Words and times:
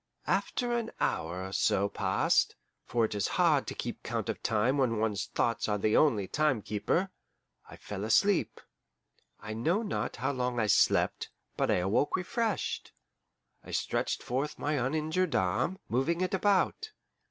After 0.25 0.73
an 0.75 0.89
hour 0.99 1.45
or 1.45 1.51
so 1.53 1.87
passed 1.87 2.55
for 2.87 3.05
it 3.05 3.13
is 3.13 3.27
hard 3.37 3.67
to 3.67 3.75
keep 3.75 4.01
count 4.01 4.29
of 4.29 4.41
time 4.41 4.79
when 4.79 4.97
one's 4.97 5.27
thoughts 5.27 5.69
are 5.69 5.77
the 5.77 5.95
only 5.95 6.27
timekeeper 6.27 7.11
I 7.69 7.75
fell 7.75 8.03
asleep. 8.03 8.59
I 9.39 9.53
know 9.53 9.83
not 9.83 10.15
how 10.15 10.31
long 10.31 10.59
I 10.59 10.65
slept, 10.65 11.29
but 11.55 11.69
I 11.69 11.75
awoke 11.75 12.15
refreshed. 12.15 12.93
I 13.63 13.69
stretched 13.69 14.23
forth 14.23 14.57
my 14.57 14.73
uninjured 14.73 15.35
arm, 15.35 15.77
moving 15.87 16.21
it 16.21 16.33
about. 16.33 16.93